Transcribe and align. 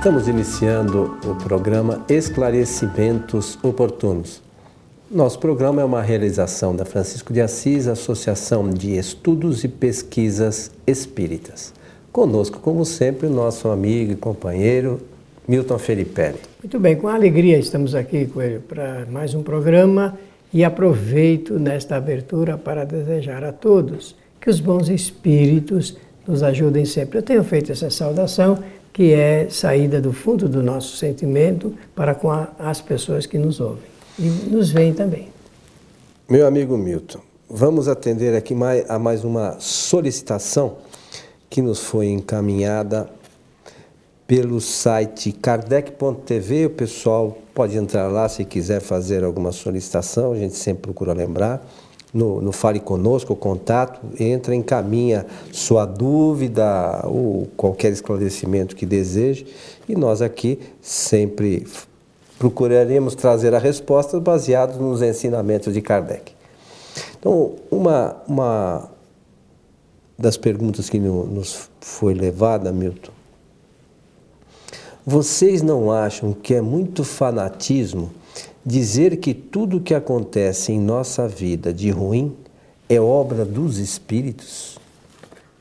Estamos 0.00 0.28
iniciando 0.28 1.18
o 1.26 1.34
programa 1.34 2.02
Esclarecimentos 2.08 3.58
Oportunos. 3.62 4.40
Nosso 5.10 5.38
programa 5.38 5.82
é 5.82 5.84
uma 5.84 6.00
realização 6.00 6.74
da 6.74 6.86
Francisco 6.86 7.34
de 7.34 7.40
Assis, 7.42 7.86
Associação 7.86 8.70
de 8.70 8.96
Estudos 8.96 9.62
e 9.62 9.68
Pesquisas 9.68 10.70
Espíritas. 10.86 11.74
Conosco, 12.10 12.60
como 12.60 12.82
sempre, 12.86 13.26
o 13.26 13.30
nosso 13.30 13.68
amigo 13.68 14.12
e 14.12 14.16
companheiro 14.16 15.02
Milton 15.46 15.76
Felipe. 15.78 16.32
Muito 16.62 16.80
bem, 16.80 16.96
com 16.96 17.06
alegria 17.06 17.58
estamos 17.58 17.94
aqui, 17.94 18.24
Coelho, 18.24 18.62
para 18.62 19.04
mais 19.04 19.34
um 19.34 19.42
programa 19.42 20.18
e 20.50 20.64
aproveito 20.64 21.58
nesta 21.58 21.96
abertura 21.96 22.56
para 22.56 22.86
desejar 22.86 23.44
a 23.44 23.52
todos 23.52 24.16
que 24.40 24.48
os 24.48 24.60
bons 24.60 24.88
espíritos 24.88 25.94
nos 26.26 26.42
ajudem 26.42 26.86
sempre. 26.86 27.18
Eu 27.18 27.22
tenho 27.22 27.44
feito 27.44 27.70
essa 27.70 27.90
saudação 27.90 28.60
que 28.92 29.12
é 29.12 29.48
saída 29.48 30.00
do 30.00 30.12
fundo 30.12 30.48
do 30.48 30.62
nosso 30.62 30.96
sentimento 30.96 31.74
para 31.94 32.14
com 32.14 32.30
a, 32.30 32.48
as 32.58 32.80
pessoas 32.80 33.26
que 33.26 33.38
nos 33.38 33.60
ouvem 33.60 33.84
e 34.18 34.28
nos 34.50 34.70
veem 34.70 34.92
também. 34.92 35.28
Meu 36.28 36.46
amigo 36.46 36.76
Milton, 36.76 37.20
vamos 37.48 37.88
atender 37.88 38.34
aqui 38.34 38.54
mais, 38.54 38.88
a 38.88 38.98
mais 38.98 39.24
uma 39.24 39.56
solicitação 39.58 40.76
que 41.48 41.60
nos 41.60 41.80
foi 41.80 42.06
encaminhada 42.08 43.08
pelo 44.26 44.60
site 44.60 45.32
kardec.tv. 45.32 46.66
O 46.66 46.70
pessoal 46.70 47.36
pode 47.52 47.76
entrar 47.76 48.08
lá 48.08 48.28
se 48.28 48.44
quiser 48.44 48.80
fazer 48.80 49.24
alguma 49.24 49.50
solicitação, 49.50 50.32
a 50.32 50.36
gente 50.36 50.54
sempre 50.54 50.82
procura 50.82 51.12
lembrar 51.12 51.66
no, 52.12 52.40
no 52.40 52.52
Fale 52.52 52.80
Conosco, 52.80 53.32
o 53.32 53.36
contato, 53.36 54.00
entra, 54.18 54.54
encaminha 54.54 55.26
sua 55.52 55.84
dúvida 55.84 57.02
ou 57.04 57.46
qualquer 57.56 57.92
esclarecimento 57.92 58.74
que 58.74 58.84
deseje 58.84 59.46
e 59.88 59.94
nós 59.94 60.20
aqui 60.20 60.58
sempre 60.80 61.66
procuraremos 62.38 63.14
trazer 63.14 63.54
a 63.54 63.58
resposta 63.58 64.18
baseados 64.18 64.76
nos 64.76 65.02
ensinamentos 65.02 65.74
de 65.74 65.80
Kardec. 65.80 66.32
Então, 67.18 67.56
uma, 67.70 68.16
uma 68.26 68.88
das 70.18 70.36
perguntas 70.36 70.88
que 70.88 70.98
nos 70.98 71.68
foi 71.80 72.14
levada, 72.14 72.72
Milton, 72.72 73.12
vocês 75.06 75.62
não 75.62 75.90
acham 75.90 76.32
que 76.32 76.54
é 76.54 76.60
muito 76.60 77.04
fanatismo 77.04 78.10
dizer 78.64 79.16
que 79.16 79.32
tudo 79.32 79.78
o 79.78 79.80
que 79.80 79.94
acontece 79.94 80.72
em 80.72 80.80
nossa 80.80 81.26
vida 81.26 81.72
de 81.72 81.90
ruim 81.90 82.34
é 82.88 83.00
obra 83.00 83.44
dos 83.44 83.78
espíritos? 83.78 84.78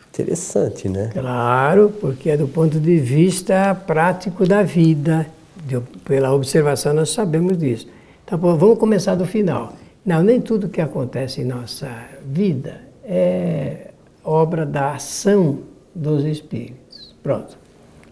Interessante, 0.09 0.89
né? 0.89 1.11
Claro, 1.13 1.93
porque 2.01 2.29
é 2.29 2.37
do 2.37 2.47
ponto 2.47 2.79
de 2.79 2.97
vista 2.97 3.73
prático 3.73 4.45
da 4.45 4.63
vida. 4.63 5.27
De, 5.65 5.79
pela 6.03 6.33
observação 6.33 6.93
nós 6.93 7.09
sabemos 7.11 7.57
disso. 7.57 7.87
Então, 8.25 8.37
vamos 8.37 8.77
começar 8.77 9.15
do 9.15 9.25
final. 9.25 9.73
Não, 10.05 10.21
nem 10.21 10.41
tudo 10.41 10.67
que 10.67 10.81
acontece 10.81 11.41
em 11.41 11.45
nossa 11.45 11.89
vida 12.25 12.81
é 13.03 13.91
obra 14.23 14.65
da 14.65 14.93
ação 14.93 15.59
dos 15.95 16.23
espíritos. 16.25 17.15
Pronto. 17.23 17.57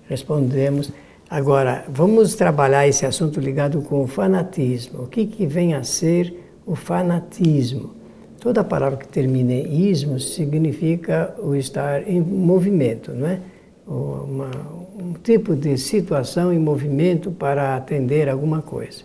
Respondemos 0.08 0.92
Agora, 1.30 1.84
vamos 1.90 2.36
trabalhar 2.36 2.88
esse 2.88 3.06
assunto 3.06 3.42
ligado 3.42 3.82
com 3.82 4.02
o 4.02 4.08
fanatismo. 4.08 5.04
O 5.04 5.08
que, 5.08 5.26
que 5.26 5.46
vem 5.46 5.74
a 5.74 5.84
ser 5.84 6.34
o 6.66 6.74
fanatismo? 6.74 7.96
Toda 8.40 8.64
palavra 8.64 8.98
que 8.98 9.10
termina 9.10 9.52
em 9.52 9.90
ismo 9.90 10.22
significa 10.22 11.36
o 11.38 11.54
estar 11.54 12.08
em 12.08 12.22
movimento, 12.22 13.12
não 13.12 13.28
é? 13.28 13.42
Uma, 13.86 14.50
um 14.98 15.14
tipo 15.22 15.54
de 15.54 15.78
situação 15.78 16.54
em 16.54 16.60
movimento 16.60 17.30
para 17.30 17.76
atender 17.76 18.30
alguma 18.30 18.62
coisa. 18.62 19.04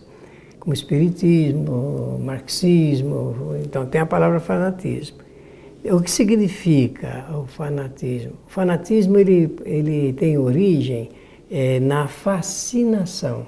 Como 0.61 0.73
espiritismo, 0.73 2.21
marxismo, 2.23 3.35
então 3.65 3.85
tem 3.85 3.99
a 3.99 4.05
palavra 4.05 4.39
fanatismo. 4.39 5.17
O 5.83 5.99
que 5.99 6.09
significa 6.09 7.25
o 7.33 7.45
fanatismo? 7.47 8.31
O 8.47 8.49
fanatismo 8.49 9.17
ele, 9.17 9.53
ele 9.65 10.13
tem 10.13 10.37
origem 10.37 11.09
é, 11.53 11.79
na 11.79 12.07
fascinação. 12.07 13.45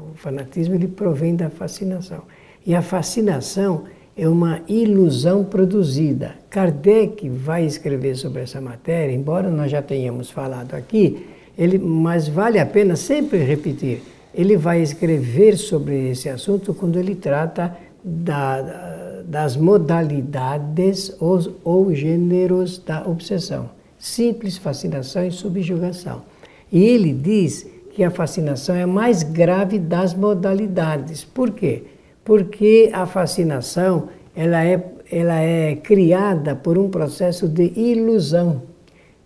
O 0.00 0.14
fanatismo 0.14 0.74
ele 0.74 0.88
provém 0.88 1.36
da 1.36 1.50
fascinação. 1.50 2.22
E 2.66 2.74
a 2.74 2.80
fascinação 2.80 3.84
é 4.16 4.26
uma 4.26 4.62
ilusão 4.66 5.44
produzida. 5.44 6.34
Kardec 6.48 7.28
vai 7.28 7.66
escrever 7.66 8.16
sobre 8.16 8.40
essa 8.40 8.58
matéria, 8.58 9.14
embora 9.14 9.50
nós 9.50 9.70
já 9.70 9.82
tenhamos 9.82 10.30
falado 10.30 10.72
aqui, 10.72 11.26
ele, 11.58 11.78
mas 11.78 12.26
vale 12.26 12.58
a 12.58 12.64
pena 12.64 12.96
sempre 12.96 13.38
repetir. 13.44 14.02
Ele 14.34 14.56
vai 14.56 14.80
escrever 14.80 15.58
sobre 15.58 16.08
esse 16.08 16.30
assunto 16.30 16.72
quando 16.72 16.98
ele 16.98 17.14
trata 17.14 17.76
da, 18.02 19.22
das 19.26 19.58
modalidades 19.58 21.14
ou, 21.20 21.38
ou 21.62 21.94
gêneros 21.94 22.78
da 22.78 23.06
obsessão. 23.06 23.68
Simples 23.98 24.56
fascinação 24.56 25.26
e 25.26 25.30
subjugação. 25.30 26.31
E 26.72 26.82
ele 26.82 27.12
diz 27.12 27.66
que 27.90 28.02
a 28.02 28.10
fascinação 28.10 28.74
é 28.74 28.82
a 28.82 28.86
mais 28.86 29.22
grave 29.22 29.78
das 29.78 30.14
modalidades. 30.14 31.22
Por 31.22 31.50
quê? 31.50 31.82
Porque 32.24 32.90
a 32.92 33.04
fascinação 33.04 34.08
ela 34.34 34.64
é, 34.64 34.82
ela 35.10 35.38
é 35.38 35.76
criada 35.76 36.56
por 36.56 36.78
um 36.78 36.88
processo 36.88 37.46
de 37.46 37.72
ilusão. 37.76 38.62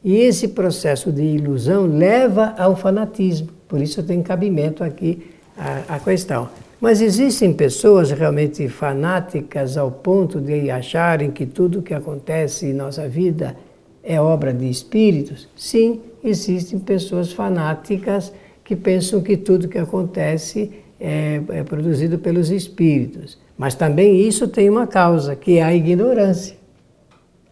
E 0.02 0.16
esse 0.16 0.48
processo 0.48 1.12
de 1.12 1.22
ilusão 1.22 1.86
leva 1.86 2.54
ao 2.58 2.76
fanatismo. 2.76 3.48
Por 3.68 3.80
isso 3.80 4.02
tem 4.02 4.22
cabimento 4.22 4.82
aqui 4.82 5.30
a, 5.56 5.96
a 5.96 5.98
questão. 6.00 6.48
Mas 6.80 7.00
existem 7.00 7.52
pessoas 7.52 8.10
realmente 8.10 8.68
fanáticas 8.68 9.76
ao 9.76 9.90
ponto 9.90 10.40
de 10.40 10.70
acharem 10.70 11.30
que 11.30 11.46
tudo 11.46 11.82
que 11.82 11.94
acontece 11.94 12.66
em 12.66 12.74
nossa 12.74 13.08
vida 13.08 13.56
é 14.02 14.20
obra 14.20 14.52
de 14.52 14.68
espíritos? 14.68 15.48
Sim, 15.56 16.00
existem 16.28 16.78
pessoas 16.78 17.32
fanáticas 17.32 18.32
que 18.64 18.74
pensam 18.74 19.20
que 19.20 19.36
tudo 19.36 19.68
que 19.68 19.78
acontece 19.78 20.72
é, 21.00 21.40
é 21.48 21.62
produzido 21.62 22.18
pelos 22.18 22.50
espíritos. 22.50 23.38
Mas 23.56 23.74
também 23.74 24.20
isso 24.20 24.48
tem 24.48 24.68
uma 24.68 24.86
causa, 24.86 25.36
que 25.36 25.58
é 25.58 25.62
a 25.62 25.74
ignorância. 25.74 26.56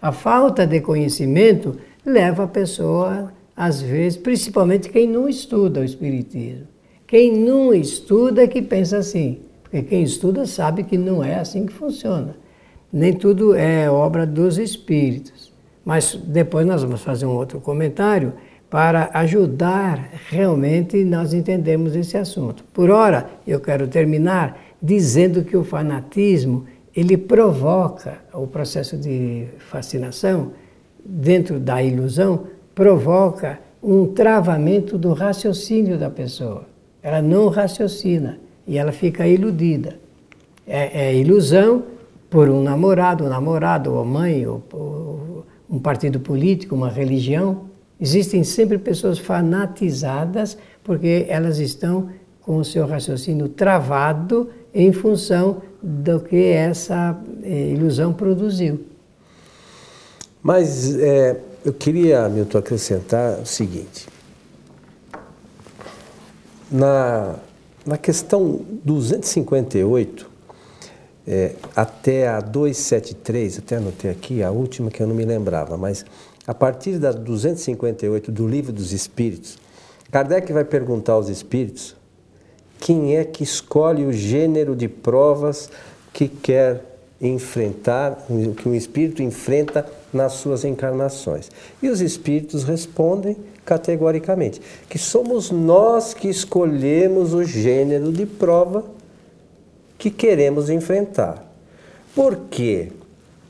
A 0.00 0.12
falta 0.12 0.66
de 0.66 0.80
conhecimento 0.80 1.76
leva 2.04 2.44
a 2.44 2.48
pessoa, 2.48 3.32
às 3.56 3.80
vezes, 3.80 4.18
principalmente 4.18 4.90
quem 4.90 5.08
não 5.08 5.28
estuda 5.28 5.80
o 5.80 5.84
Espiritismo. 5.84 6.66
Quem 7.06 7.32
não 7.32 7.72
estuda 7.72 8.42
é 8.42 8.46
que 8.46 8.60
pensa 8.60 8.98
assim, 8.98 9.40
porque 9.62 9.82
quem 9.82 10.02
estuda 10.02 10.46
sabe 10.46 10.84
que 10.84 10.98
não 10.98 11.22
é 11.22 11.36
assim 11.36 11.64
que 11.64 11.72
funciona. 11.72 12.36
Nem 12.92 13.12
tudo 13.12 13.54
é 13.54 13.90
obra 13.90 14.26
dos 14.26 14.58
espíritos. 14.58 15.52
Mas 15.84 16.14
depois 16.14 16.66
nós 16.66 16.82
vamos 16.82 17.02
fazer 17.02 17.26
um 17.26 17.36
outro 17.36 17.60
comentário 17.60 18.32
para 18.74 19.08
ajudar 19.14 20.10
realmente 20.28 21.04
nós 21.04 21.32
entendermos 21.32 21.94
esse 21.94 22.16
assunto. 22.16 22.64
Por 22.72 22.90
ora, 22.90 23.30
eu 23.46 23.60
quero 23.60 23.86
terminar 23.86 24.60
dizendo 24.82 25.44
que 25.44 25.56
o 25.56 25.62
fanatismo 25.62 26.64
ele 26.92 27.16
provoca 27.16 28.18
o 28.32 28.48
processo 28.48 28.96
de 28.96 29.46
fascinação 29.70 30.50
dentro 31.04 31.60
da 31.60 31.80
ilusão 31.84 32.48
provoca 32.74 33.60
um 33.80 34.08
travamento 34.08 34.98
do 34.98 35.12
raciocínio 35.12 35.96
da 35.96 36.10
pessoa. 36.10 36.64
Ela 37.00 37.22
não 37.22 37.50
raciocina 37.50 38.40
e 38.66 38.76
ela 38.76 38.90
fica 38.90 39.24
iludida. 39.24 40.00
É, 40.66 41.10
é 41.10 41.14
ilusão 41.14 41.84
por 42.28 42.48
um 42.48 42.60
namorado, 42.60 43.22
um 43.22 43.28
namorado, 43.28 43.94
ou 43.94 44.04
mãe, 44.04 44.44
ou, 44.44 44.60
ou 44.72 45.46
um 45.70 45.78
partido 45.78 46.18
político, 46.18 46.74
uma 46.74 46.90
religião, 46.90 47.72
Existem 48.00 48.42
sempre 48.44 48.78
pessoas 48.78 49.18
fanatizadas 49.18 50.58
porque 50.82 51.26
elas 51.28 51.58
estão 51.58 52.10
com 52.40 52.56
o 52.58 52.64
seu 52.64 52.86
raciocínio 52.86 53.48
travado 53.48 54.50
em 54.74 54.92
função 54.92 55.62
do 55.82 56.20
que 56.20 56.52
essa 56.52 57.18
eh, 57.42 57.70
ilusão 57.70 58.12
produziu. 58.12 58.84
Mas 60.42 60.94
é, 60.96 61.40
eu 61.64 61.72
queria, 61.72 62.28
Milton, 62.28 62.58
acrescentar 62.58 63.40
o 63.40 63.46
seguinte. 63.46 64.06
Na, 66.70 67.36
na 67.86 67.96
questão 67.96 68.60
258, 68.84 70.30
é, 71.26 71.54
até 71.74 72.28
a 72.28 72.40
273, 72.40 73.58
até 73.58 73.76
anotei 73.76 74.10
aqui, 74.10 74.42
a 74.42 74.50
última 74.50 74.90
que 74.90 75.02
eu 75.02 75.06
não 75.06 75.14
me 75.14 75.24
lembrava, 75.24 75.78
mas 75.78 76.04
a 76.46 76.54
partir 76.54 76.98
da 76.98 77.10
258 77.10 78.30
do 78.30 78.46
Livro 78.46 78.72
dos 78.72 78.92
Espíritos, 78.92 79.58
Kardec 80.10 80.52
vai 80.52 80.64
perguntar 80.64 81.14
aos 81.14 81.28
espíritos 81.28 81.96
quem 82.78 83.16
é 83.16 83.24
que 83.24 83.42
escolhe 83.42 84.04
o 84.04 84.12
gênero 84.12 84.76
de 84.76 84.88
provas 84.88 85.70
que 86.12 86.28
quer 86.28 86.82
enfrentar, 87.20 88.26
que 88.56 88.68
um 88.68 88.74
espírito 88.74 89.22
enfrenta 89.22 89.86
nas 90.12 90.34
suas 90.34 90.64
encarnações. 90.64 91.50
E 91.82 91.88
os 91.88 92.00
espíritos 92.00 92.64
respondem 92.64 93.36
categoricamente 93.64 94.60
que 94.88 94.98
somos 94.98 95.50
nós 95.50 96.12
que 96.12 96.28
escolhemos 96.28 97.32
o 97.32 97.42
gênero 97.42 98.12
de 98.12 98.26
prova 98.26 98.84
que 99.96 100.10
queremos 100.10 100.68
enfrentar. 100.68 101.50
Por 102.14 102.36
quê? 102.50 102.92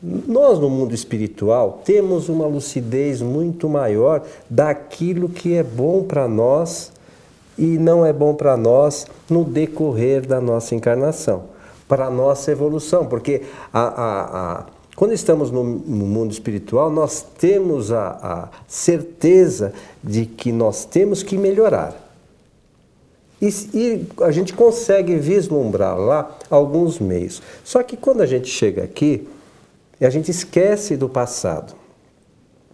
Nós, 0.07 0.59
no 0.59 0.69
mundo 0.69 0.95
espiritual, 0.95 1.81
temos 1.83 2.29
uma 2.29 2.47
lucidez 2.47 3.23
muito 3.23 3.71
maior 3.71 4.23
daquilo 4.51 5.31
que 5.31 5.55
é 5.55 5.63
bom 5.63 6.03
para 6.03 6.29
nós 6.29 6.93
e 7.57 7.79
não 7.79 8.05
é 8.05 8.13
bom 8.13 8.35
para 8.35 8.55
nós 8.55 9.07
no 9.31 9.45
decorrer 9.45 10.27
da 10.27 10.43
nossa 10.43 10.75
encarnação, 10.75 11.45
para 11.89 12.07
a 12.07 12.11
nossa 12.11 12.53
evolução, 12.53 13.07
porque 13.07 13.43
a, 13.73 13.81
a, 13.81 14.53
a, 14.59 14.67
quando 14.95 15.15
estamos 15.15 15.51
no, 15.51 15.65
no, 15.65 16.05
mundo 16.05 16.33
espiritual, 16.33 16.91
nós 16.91 17.25
temos 17.39 17.91
a, 17.91 18.51
certeza 18.69 19.73
de 20.03 20.27
que 20.27 20.53
nós 20.53 20.85
temos 20.85 21.23
que 21.23 21.39
melhorar. 21.39 21.99
E, 23.41 23.49
e 23.73 24.07
a 24.21 24.31
gente 24.31 24.53
consegue 24.53 25.17
vislumbrar 25.17 25.99
lá 25.99 26.37
alguns 26.51 26.99
meios. 26.99 27.41
Só 27.65 27.83
que 27.83 27.97
quando 27.97 28.21
a 28.21 28.27
gente 28.27 28.49
chega 28.49 28.85
aqui, 28.85 29.27
a 30.01 30.11
gente 30.11 30.31
esquece 30.31 30.97
do 30.97 31.09
passado. 31.09 31.75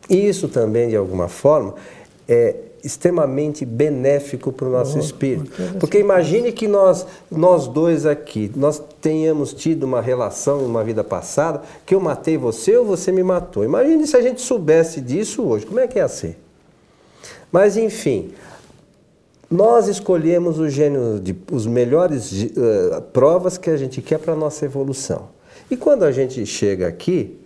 E 0.08 0.28
isso 0.28 0.48
também, 0.48 0.88
de 0.88 0.96
alguma 0.96 1.28
forma, 1.28 1.74
é 2.28 2.56
extremamente 2.82 3.64
benéfico 3.64 4.52
para 4.52 4.66
o 4.66 4.70
nosso 4.70 4.96
oh, 4.96 5.00
espírito. 5.00 5.50
Porque 5.78 5.98
imagine 5.98 6.50
que 6.52 6.66
nós, 6.66 7.06
nós 7.30 7.66
dois 7.66 8.06
aqui, 8.06 8.50
nós 8.56 8.82
tenhamos 9.00 9.52
tido 9.52 9.84
uma 9.84 10.00
relação 10.00 10.62
numa 10.62 10.82
vida 10.82 11.04
passada, 11.04 11.62
que 11.84 11.94
eu 11.94 12.00
matei 12.00 12.36
você 12.36 12.76
ou 12.76 12.84
você 12.84 13.12
me 13.12 13.22
matou. 13.22 13.64
Imagine 13.64 14.06
se 14.06 14.16
a 14.16 14.22
gente 14.22 14.40
soubesse 14.40 15.00
disso 15.00 15.42
hoje, 15.42 15.66
como 15.66 15.80
é 15.80 15.86
que 15.86 15.98
ia 15.98 16.08
ser? 16.08 16.38
Mas 17.52 17.76
enfim, 17.76 18.32
nós 19.50 19.88
escolhemos 19.88 20.58
o 20.58 20.68
gênero 20.68 21.18
de 21.20 21.36
os 21.50 21.66
melhores 21.66 22.32
uh, 22.32 23.02
provas 23.12 23.58
que 23.58 23.68
a 23.68 23.76
gente 23.76 24.00
quer 24.00 24.18
para 24.18 24.32
a 24.32 24.36
nossa 24.36 24.64
evolução. 24.64 25.28
E 25.68 25.76
quando 25.76 26.04
a 26.04 26.12
gente 26.12 26.44
chega 26.46 26.86
aqui, 26.86 27.38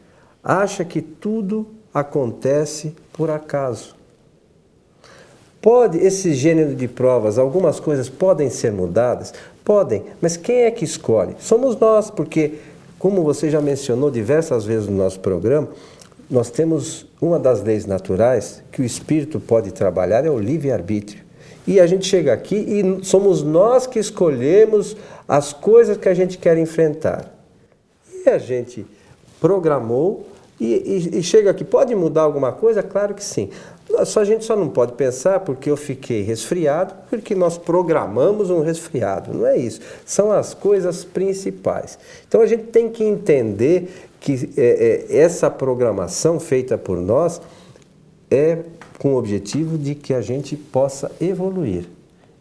acha 0.43 0.84
que 0.84 1.00
tudo 1.00 1.66
acontece 1.93 2.94
por 3.12 3.31
acaso. 3.31 3.94
Pode, 5.62 5.96
esse 5.96 6.34
gênero 6.34 6.75
de 6.75 6.87
provas, 6.87 7.38
algumas 7.38 7.81
coisas 7.81 8.11
podem 8.11 8.50
ser 8.50 8.70
mudadas? 8.70 9.32
Podem, 9.64 10.05
mas 10.20 10.37
quem 10.37 10.64
é 10.64 10.70
que 10.70 10.84
escolhe? 10.84 11.37
Somos 11.38 11.75
nós, 11.76 12.11
porque, 12.11 12.56
como 12.99 13.22
você 13.22 13.49
já 13.49 13.62
mencionou 13.62 14.11
diversas 14.11 14.67
vezes 14.67 14.88
no 14.88 14.99
nosso 14.99 15.20
programa, 15.20 15.69
nós 16.31 16.50
temos 16.50 17.06
uma 17.20 17.38
das 17.38 17.62
leis 17.62 17.87
naturais 17.87 18.62
que 18.70 18.82
o 18.82 18.84
espírito 18.84 19.40
pode 19.40 19.72
trabalhar 19.72 20.26
é 20.26 20.31
o 20.31 20.38
livre-arbítrio. 20.38 21.25
E 21.67 21.81
a 21.81 21.87
gente 21.87 22.06
chega 22.06 22.32
aqui 22.32 22.56
e 22.56 23.05
somos 23.05 23.43
nós 23.43 23.87
que 23.87 23.99
escolhemos 23.99 24.94
as 25.26 25.55
coisas 25.55 25.96
que 25.96 26.08
a 26.08 26.14
gente 26.14 26.37
quer 26.37 26.58
enfrentar. 26.58 27.33
E 28.24 28.30
a 28.30 28.38
gente 28.38 28.86
programou 29.40 30.26
e, 30.60 30.74
e, 30.74 31.18
e 31.18 31.22
chega 31.22 31.50
aqui. 31.50 31.64
Pode 31.64 31.94
mudar 31.94 32.22
alguma 32.22 32.52
coisa? 32.52 32.82
Claro 32.82 33.14
que 33.14 33.24
sim. 33.24 33.50
Só 34.06 34.20
a 34.20 34.24
gente 34.24 34.44
só 34.44 34.56
não 34.56 34.68
pode 34.68 34.92
pensar 34.92 35.40
porque 35.40 35.70
eu 35.70 35.76
fiquei 35.76 36.22
resfriado, 36.22 36.94
porque 37.10 37.34
nós 37.34 37.58
programamos 37.58 38.50
um 38.50 38.60
resfriado. 38.60 39.34
Não 39.34 39.46
é 39.46 39.56
isso. 39.56 39.80
São 40.06 40.32
as 40.32 40.54
coisas 40.54 41.04
principais. 41.04 41.98
Então 42.26 42.40
a 42.40 42.46
gente 42.46 42.64
tem 42.64 42.88
que 42.88 43.04
entender 43.04 44.08
que 44.20 44.50
é, 44.56 45.06
é, 45.10 45.18
essa 45.18 45.50
programação 45.50 46.40
feita 46.40 46.78
por 46.78 46.98
nós 46.98 47.42
é 48.30 48.60
com 48.98 49.14
o 49.14 49.16
objetivo 49.18 49.76
de 49.76 49.94
que 49.94 50.14
a 50.14 50.22
gente 50.22 50.56
possa 50.56 51.10
evoluir. 51.20 51.84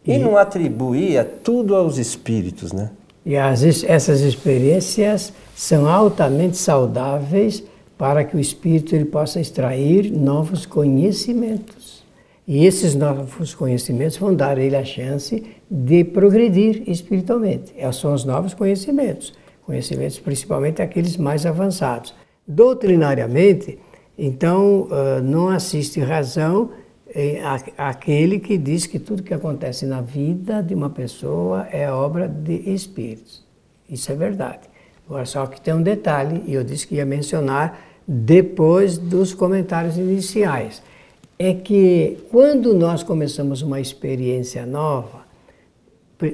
E, 0.06 0.14
e 0.14 0.18
não 0.18 0.38
atribuir 0.38 1.26
tudo 1.44 1.76
aos 1.76 1.98
espíritos, 1.98 2.72
né? 2.72 2.92
E 3.26 3.38
as, 3.38 3.84
essas 3.84 4.22
experiências 4.22 5.32
são 5.56 5.88
altamente 5.88 6.58
saudáveis 6.58 7.64
para 7.98 8.24
que 8.24 8.36
o 8.36 8.40
espírito 8.40 8.96
ele 8.96 9.06
possa 9.06 9.40
extrair 9.40 10.12
novos 10.12 10.66
conhecimentos. 10.66 12.04
E 12.46 12.66
esses 12.66 12.94
novos 12.94 13.56
conhecimentos 13.56 14.18
vão 14.18 14.36
dar 14.36 14.58
a 14.58 14.62
ele 14.62 14.76
a 14.76 14.84
chance 14.84 15.44
de 15.72 16.04
progredir 16.04 16.84
espiritualmente. 16.88 17.74
Esses 17.78 18.02
são 18.02 18.14
os 18.14 18.26
novos 18.26 18.54
conhecimentos, 18.54 19.34
conhecimentos 19.66 20.20
principalmente 20.20 20.82
aqueles 20.82 21.16
mais 21.16 21.46
avançados. 21.46 22.14
Doutrinariamente, 22.46 23.80
então, 24.18 24.90
não 25.24 25.48
assiste 25.48 26.02
razão 26.02 26.72
aquele 27.78 28.40
que 28.40 28.58
diz 28.58 28.86
que 28.86 28.98
tudo 28.98 29.22
que 29.22 29.34
acontece 29.34 29.86
na 29.86 30.02
vida 30.02 30.62
de 30.64 30.74
uma 30.74 30.90
pessoa 30.90 31.68
é 31.72 31.90
obra 31.92 32.28
de 32.28 32.74
espíritos. 32.74 33.44
Isso 33.90 34.12
é 34.12 34.16
verdade. 34.16 34.62
Agora, 35.06 35.26
só 35.26 35.46
que 35.46 35.62
tem 35.62 35.74
um 35.74 35.82
detalhe, 35.82 36.44
e 36.48 36.54
eu 36.54 36.64
disse 36.64 36.88
que 36.88 36.96
ia 36.96 37.06
mencionar 37.06 37.80
depois 38.08 38.98
dos 38.98 39.34
comentários 39.34 39.98
iniciais. 39.98 40.82
É 41.38 41.54
que 41.54 42.18
quando 42.32 42.74
nós 42.74 43.04
começamos 43.04 43.62
uma 43.62 43.80
experiência 43.80 44.66
nova, 44.66 45.24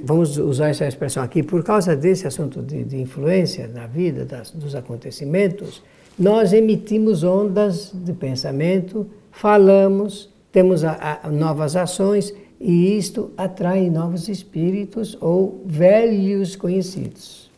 vamos 0.04 0.38
usar 0.38 0.70
essa 0.70 0.88
expressão 0.88 1.24
aqui, 1.24 1.42
por 1.42 1.64
causa 1.64 1.96
desse 1.96 2.28
assunto 2.28 2.62
de, 2.62 2.84
de 2.84 2.98
influência 2.98 3.68
na 3.68 3.88
vida, 3.88 4.24
das, 4.24 4.52
dos 4.52 4.76
acontecimentos, 4.76 5.82
nós 6.18 6.54
emitimos 6.54 7.24
ondas 7.24 7.92
de 7.94 8.14
pensamento, 8.14 9.08
falamos, 9.32 10.30
temos 10.52 10.84
a, 10.84 11.20
a, 11.24 11.30
novas 11.30 11.76
ações 11.76 12.34
e 12.60 12.98
isto 12.98 13.32
atrai 13.38 13.90
novos 13.90 14.28
espíritos 14.28 15.18
ou 15.22 15.62
velhos 15.66 16.56
conhecidos. 16.56 17.50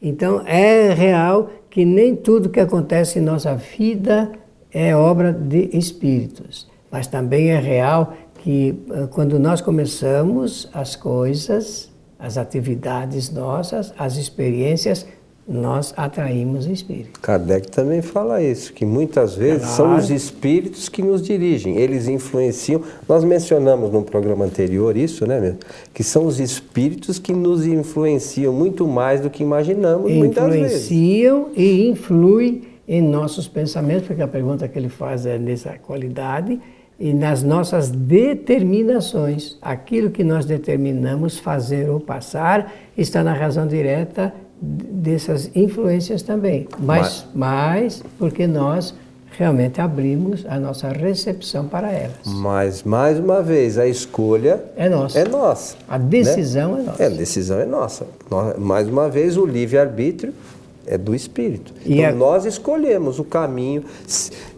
Então 0.00 0.42
é 0.46 0.92
real 0.92 1.50
que 1.70 1.84
nem 1.84 2.14
tudo 2.14 2.48
que 2.48 2.60
acontece 2.60 3.18
em 3.18 3.22
nossa 3.22 3.54
vida 3.54 4.32
é 4.72 4.94
obra 4.94 5.32
de 5.32 5.70
espíritos, 5.76 6.68
mas 6.90 7.06
também 7.06 7.50
é 7.50 7.58
real 7.58 8.14
que 8.38 8.74
eh, 8.90 9.08
quando 9.10 9.38
nós 9.38 9.60
começamos 9.60 10.68
as 10.72 10.94
coisas, 10.94 11.90
as 12.18 12.36
atividades 12.36 13.30
nossas, 13.30 13.92
as 13.98 14.16
experiências, 14.16 15.06
nós 15.48 15.94
atraímos 15.96 16.66
espíritos. 16.66 17.20
Kardec 17.22 17.70
também 17.70 18.02
fala 18.02 18.42
isso, 18.42 18.72
que 18.72 18.84
muitas 18.84 19.36
vezes 19.36 19.62
claro. 19.62 19.76
são 19.76 19.96
os 19.96 20.10
espíritos 20.10 20.88
que 20.88 21.02
nos 21.02 21.22
dirigem, 21.22 21.76
eles 21.76 22.08
influenciam. 22.08 22.82
Nós 23.08 23.22
mencionamos 23.22 23.92
no 23.92 24.02
programa 24.02 24.44
anterior 24.44 24.96
isso, 24.96 25.24
né, 25.24 25.40
mesmo? 25.40 25.58
Que 25.94 26.02
são 26.02 26.26
os 26.26 26.40
espíritos 26.40 27.18
que 27.18 27.32
nos 27.32 27.64
influenciam 27.64 28.52
muito 28.52 28.88
mais 28.88 29.20
do 29.20 29.30
que 29.30 29.42
imaginamos 29.42 30.10
muitas 30.10 30.52
vezes. 30.52 30.90
Influenciam 30.90 31.48
e 31.56 31.88
influem 31.88 32.62
em 32.88 33.00
nossos 33.00 33.46
pensamentos, 33.46 34.06
porque 34.06 34.22
a 34.22 34.28
pergunta 34.28 34.66
que 34.66 34.76
ele 34.76 34.88
faz 34.88 35.26
é 35.26 35.38
nessa 35.38 35.78
qualidade, 35.78 36.60
e 36.98 37.12
nas 37.12 37.42
nossas 37.42 37.90
determinações. 37.90 39.58
Aquilo 39.60 40.10
que 40.10 40.24
nós 40.24 40.46
determinamos 40.46 41.38
fazer 41.38 41.90
ou 41.90 42.00
passar 42.00 42.72
está 42.96 43.22
na 43.22 43.34
razão 43.34 43.66
direta 43.66 44.32
dessas 44.60 45.50
influências 45.54 46.22
também, 46.22 46.66
mas, 46.78 47.26
mas 47.34 48.02
porque 48.18 48.46
nós 48.46 48.94
realmente 49.36 49.80
abrimos 49.80 50.46
a 50.48 50.58
nossa 50.58 50.88
recepção 50.88 51.68
para 51.68 51.92
elas. 51.92 52.16
Mas, 52.24 52.82
mais 52.82 53.18
uma 53.18 53.42
vez, 53.42 53.76
a 53.76 53.86
escolha 53.86 54.64
é 54.76 54.88
nossa. 54.88 55.18
É 55.18 55.28
nossa 55.28 55.76
a 55.88 55.98
decisão 55.98 56.74
né? 56.74 56.80
é 56.80 56.84
nossa. 56.84 57.02
É, 57.02 57.06
a 57.06 57.10
decisão 57.10 57.60
é 57.60 57.66
nossa. 57.66 58.06
Mais 58.58 58.88
uma 58.88 59.08
vez, 59.08 59.36
o 59.36 59.44
livre-arbítrio 59.44 60.32
é 60.86 60.96
do 60.96 61.14
Espírito. 61.14 61.74
E 61.84 62.00
então, 62.00 62.08
a... 62.08 62.12
nós 62.12 62.46
escolhemos 62.46 63.18
o 63.18 63.24
caminho, 63.24 63.84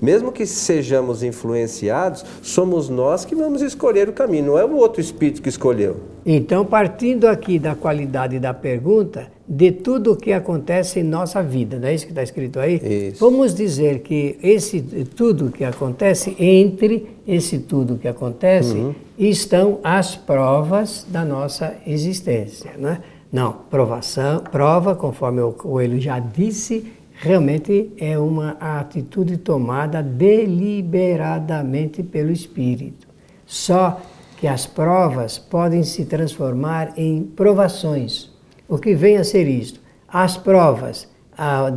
mesmo 0.00 0.31
que 0.31 0.47
sejamos 0.47 1.23
influenciados, 1.23 2.25
somos 2.43 2.88
nós 2.88 3.25
que 3.25 3.35
vamos 3.35 3.62
escolher 3.62 4.09
o 4.09 4.12
caminho, 4.12 4.47
não 4.47 4.59
é 4.59 4.64
o 4.64 4.76
outro 4.76 5.00
Espírito 5.00 5.43
que 5.43 5.49
escolheu. 5.49 5.97
Então, 6.25 6.64
partindo 6.64 7.26
aqui 7.26 7.59
da 7.59 7.75
qualidade 7.75 8.38
da 8.38 8.52
pergunta, 8.55 9.38
de 9.49 9.73
tudo 9.73 10.12
o 10.12 10.17
que 10.17 10.33
acontece 10.33 11.00
em 11.00 11.02
nossa 11.02 11.43
vida, 11.43 11.78
não 11.78 11.88
é 11.88 11.95
isso 11.95 12.05
que 12.05 12.12
está 12.12 12.23
escrito 12.23 12.61
aí? 12.61 13.09
Isso. 13.09 13.19
Vamos 13.19 13.55
dizer 13.55 14.00
que 14.00 14.38
esse 14.43 14.83
tudo 15.17 15.50
que 15.50 15.64
acontece, 15.64 16.37
entre 16.38 17.17
esse 17.26 17.61
tudo 17.61 17.97
que 17.97 18.07
acontece, 18.07 18.75
uhum. 18.75 18.95
estão 19.19 19.78
as 19.83 20.14
provas 20.14 21.07
da 21.09 21.25
nossa 21.25 21.75
existência, 21.87 22.73
não 22.78 22.90
é? 22.90 23.00
Não, 23.33 23.55
provação, 23.71 24.40
prova, 24.40 24.95
conforme 24.95 25.40
o 25.40 25.52
Coelho 25.52 25.99
já 26.00 26.19
disse, 26.19 26.93
realmente 27.12 27.90
é 27.99 28.19
uma 28.19 28.50
atitude 28.61 29.38
tomada 29.38 30.02
deliberadamente 30.02 32.02
pelo 32.02 32.31
Espírito. 32.31 33.09
Só 33.47 33.99
que 34.38 34.47
as 34.47 34.67
provas 34.67 35.38
podem 35.38 35.83
se 35.83 36.05
transformar 36.05 36.93
em 36.97 37.23
provações. 37.23 38.37
O 38.68 38.76
que 38.76 38.94
vem 38.94 39.16
a 39.16 39.25
ser 39.25 39.48
isto? 39.48 39.80
As 40.06 40.37
provas, 40.37 41.08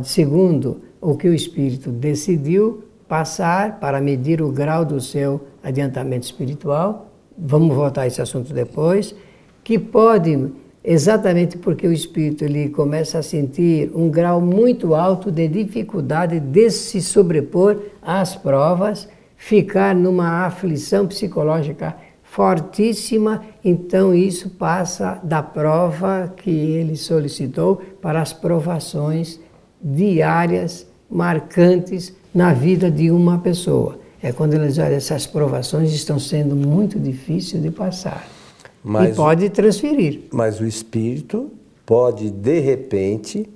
segundo 0.04 0.82
o 1.00 1.16
que 1.16 1.26
o 1.26 1.32
espírito 1.32 1.90
decidiu 1.90 2.84
passar 3.08 3.80
para 3.80 3.98
medir 3.98 4.42
o 4.42 4.52
grau 4.52 4.84
do 4.84 5.00
seu 5.00 5.40
adiantamento 5.64 6.26
espiritual. 6.26 7.10
Vamos 7.36 7.74
voltar 7.74 8.02
a 8.02 8.06
esse 8.06 8.20
assunto 8.20 8.52
depois. 8.52 9.14
Que 9.64 9.78
pode, 9.78 10.52
exatamente 10.84 11.56
porque 11.56 11.86
o 11.86 11.92
espírito 11.92 12.44
ele 12.44 12.68
começa 12.68 13.18
a 13.18 13.22
sentir 13.22 13.90
um 13.94 14.10
grau 14.10 14.38
muito 14.38 14.94
alto 14.94 15.32
de 15.32 15.48
dificuldade 15.48 16.38
de 16.40 16.70
se 16.70 17.00
sobrepor 17.00 17.80
às 18.02 18.36
provas, 18.36 19.08
ficar 19.34 19.94
numa 19.94 20.44
aflição 20.44 21.06
psicológica 21.06 21.96
fortíssima, 22.32 23.42
então 23.62 24.14
isso 24.14 24.48
passa 24.48 25.20
da 25.22 25.42
prova 25.42 26.32
que 26.34 26.50
ele 26.50 26.96
solicitou 26.96 27.82
para 28.00 28.22
as 28.22 28.32
provações 28.32 29.38
diárias, 29.82 30.86
marcantes 31.10 32.14
na 32.34 32.54
vida 32.54 32.90
de 32.90 33.10
uma 33.10 33.36
pessoa. 33.36 33.98
É 34.22 34.32
quando 34.32 34.54
eles 34.54 34.78
olham, 34.78 34.96
essas 34.96 35.26
provações 35.26 35.92
estão 35.92 36.18
sendo 36.18 36.56
muito 36.56 36.98
difíceis 36.98 37.62
de 37.62 37.70
passar. 37.70 38.26
Mas, 38.82 39.12
e 39.12 39.14
pode 39.14 39.50
transferir. 39.50 40.22
Mas 40.32 40.58
o 40.58 40.64
espírito 40.66 41.50
pode, 41.84 42.30
de 42.30 42.60
repente, 42.60 43.46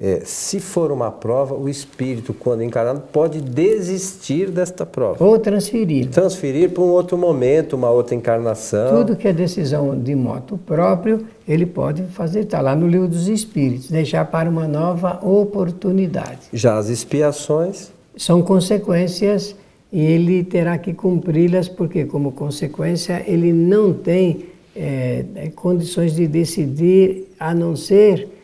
é, 0.00 0.20
se 0.24 0.60
for 0.60 0.92
uma 0.92 1.10
prova, 1.10 1.56
o 1.56 1.68
espírito, 1.68 2.32
quando 2.32 2.62
encarnado, 2.62 3.02
pode 3.12 3.40
desistir 3.40 4.48
desta 4.48 4.86
prova. 4.86 5.24
Ou 5.24 5.38
transferir. 5.40 6.08
Transferir 6.08 6.70
para 6.70 6.84
um 6.84 6.88
outro 6.88 7.18
momento, 7.18 7.74
uma 7.74 7.90
outra 7.90 8.14
encarnação. 8.14 8.96
Tudo 8.96 9.16
que 9.16 9.26
é 9.26 9.32
decisão 9.32 9.98
de 9.98 10.14
moto 10.14 10.56
próprio, 10.56 11.26
ele 11.48 11.66
pode 11.66 12.04
fazer, 12.04 12.40
está 12.40 12.60
lá 12.60 12.76
no 12.76 12.86
livro 12.86 13.08
dos 13.08 13.26
espíritos, 13.26 13.90
deixar 13.90 14.24
para 14.26 14.48
uma 14.48 14.68
nova 14.68 15.18
oportunidade. 15.20 16.42
Já 16.52 16.78
as 16.78 16.88
expiações? 16.88 17.90
São 18.16 18.40
consequências 18.40 19.56
e 19.92 20.00
ele 20.00 20.44
terá 20.44 20.78
que 20.78 20.94
cumpri-las, 20.94 21.68
porque, 21.68 22.04
como 22.04 22.30
consequência, 22.30 23.24
ele 23.26 23.52
não 23.52 23.92
tem 23.92 24.46
é, 24.76 25.50
condições 25.56 26.14
de 26.14 26.28
decidir, 26.28 27.32
a 27.40 27.52
não 27.52 27.74
ser 27.74 28.37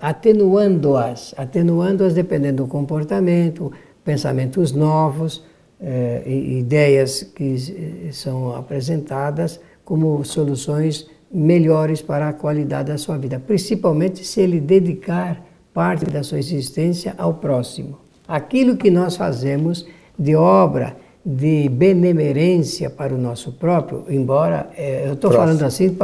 atenuando-as, 0.00 1.34
atenuando-as 1.36 2.14
dependendo 2.14 2.64
do 2.64 2.68
comportamento, 2.68 3.72
pensamentos 4.04 4.72
novos, 4.72 5.44
é, 5.80 6.22
ideias 6.26 7.22
que 7.22 8.10
são 8.12 8.54
apresentadas 8.56 9.60
como 9.84 10.24
soluções 10.24 11.08
melhores 11.30 12.00
para 12.00 12.28
a 12.28 12.32
qualidade 12.32 12.90
da 12.90 12.98
sua 12.98 13.16
vida, 13.18 13.38
principalmente 13.38 14.24
se 14.24 14.40
ele 14.40 14.60
dedicar 14.60 15.44
parte 15.72 16.04
da 16.06 16.22
sua 16.22 16.38
existência 16.38 17.14
ao 17.18 17.34
próximo. 17.34 17.98
Aquilo 18.26 18.76
que 18.76 18.90
nós 18.90 19.16
fazemos 19.16 19.86
de 20.18 20.34
obra, 20.34 20.96
de 21.30 21.68
benemerência 21.68 22.88
para 22.88 23.14
o 23.14 23.18
nosso 23.18 23.52
próprio, 23.52 24.06
embora 24.08 24.70
é, 24.74 25.06
eu 25.06 25.12
estou 25.12 25.30
falando 25.30 25.62
assim 25.62 25.94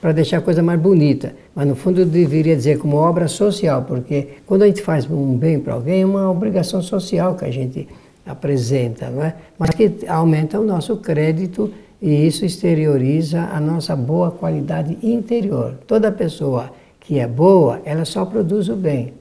para 0.00 0.12
deixar 0.12 0.38
a 0.38 0.40
coisa 0.40 0.62
mais 0.62 0.80
bonita, 0.80 1.34
mas 1.54 1.68
no 1.68 1.76
fundo 1.76 2.00
eu 2.00 2.06
deveria 2.06 2.56
dizer 2.56 2.78
como 2.78 2.96
obra 2.96 3.28
social, 3.28 3.82
porque 3.82 4.28
quando 4.46 4.62
a 4.62 4.66
gente 4.66 4.80
faz 4.80 5.04
um 5.10 5.36
bem 5.36 5.60
para 5.60 5.74
alguém, 5.74 6.00
é 6.00 6.06
uma 6.06 6.30
obrigação 6.30 6.80
social 6.80 7.34
que 7.34 7.44
a 7.44 7.50
gente 7.50 7.86
apresenta, 8.24 9.10
não 9.10 9.22
é? 9.22 9.34
mas 9.58 9.70
que 9.70 9.92
aumenta 10.08 10.58
o 10.58 10.64
nosso 10.64 10.96
crédito 10.96 11.70
e 12.00 12.26
isso 12.26 12.46
exterioriza 12.46 13.42
a 13.52 13.60
nossa 13.60 13.94
boa 13.94 14.30
qualidade 14.30 14.96
interior. 15.02 15.74
Toda 15.86 16.10
pessoa 16.10 16.70
que 16.98 17.18
é 17.18 17.26
boa, 17.26 17.82
ela 17.84 18.06
só 18.06 18.24
produz 18.24 18.70
o 18.70 18.76
bem. 18.76 19.12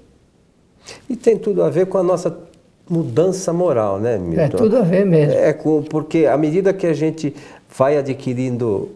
E 1.10 1.16
tem 1.18 1.38
tudo 1.38 1.62
a 1.62 1.70
ver 1.70 1.88
com 1.88 1.98
a 1.98 2.04
nossa 2.04 2.32
mudança 2.92 3.54
moral, 3.54 4.00
né, 4.00 4.18
Milton? 4.18 4.42
É 4.42 4.50
tudo 4.50 4.78
a 4.78 4.82
ver 4.82 5.06
mesmo. 5.06 5.34
É 5.34 5.54
porque 5.90 6.26
à 6.26 6.38
medida 6.38 6.74
que 6.74 6.86
a 6.86 6.94
gente 6.94 7.34
vai 7.76 7.98
adquirindo 7.98 8.90